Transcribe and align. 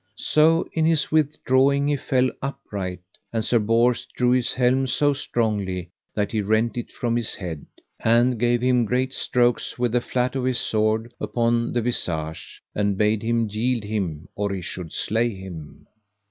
So 0.15 0.65
in 0.73 0.83
his 0.83 1.11
withdrawing 1.11 1.87
he 1.89 1.95
fell 1.95 2.31
upright, 2.41 3.01
and 3.31 3.45
Sir 3.45 3.59
Bors 3.59 4.07
drew 4.07 4.31
his 4.31 4.51
helm 4.51 4.87
so 4.87 5.13
strongly 5.13 5.91
that 6.15 6.31
he 6.31 6.41
rent 6.41 6.75
it 6.75 6.91
from 6.91 7.15
his 7.15 7.35
head, 7.35 7.67
and 8.03 8.39
gave 8.39 8.63
him 8.63 8.85
great 8.85 9.13
strokes 9.13 9.77
with 9.77 9.91
the 9.91 10.01
flat 10.01 10.35
of 10.35 10.45
his 10.45 10.57
sword 10.57 11.13
upon 11.21 11.71
the 11.73 11.83
visage, 11.83 12.63
and 12.73 12.97
bade 12.97 13.21
him 13.21 13.47
yield 13.47 13.83
him 13.83 14.27
or 14.33 14.51
he 14.51 14.61
should 14.63 14.91
slay 14.91 15.35
him. 15.35 15.85